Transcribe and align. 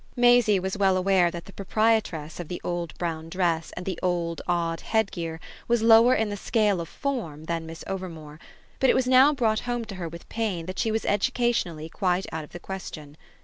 Maisie 0.15 0.59
was 0.59 0.75
well 0.79 0.97
aware 0.97 1.29
that 1.29 1.45
the 1.45 1.53
proprietress 1.53 2.39
of 2.39 2.47
the 2.47 2.59
old 2.63 2.91
brown 2.97 3.29
dress 3.29 3.71
and 3.77 3.85
the 3.85 3.99
old 4.01 4.41
odd 4.47 4.81
headgear 4.81 5.39
was 5.67 5.83
lower 5.83 6.15
in 6.15 6.27
the 6.29 6.35
scale 6.35 6.81
of 6.81 6.89
"form" 6.89 7.43
than 7.43 7.67
Miss 7.67 7.83
Overmore; 7.85 8.39
but 8.79 8.89
it 8.89 8.95
was 8.95 9.05
now 9.07 9.31
brought 9.31 9.59
home 9.59 9.85
to 9.85 9.93
her 9.97 10.09
with 10.09 10.27
pain 10.27 10.65
that 10.65 10.79
she 10.79 10.91
was 10.91 11.05
educationally 11.05 11.87
quite 11.87 12.25
out 12.33 12.43
of 12.43 12.49
the 12.51 12.59
question. 12.59 13.15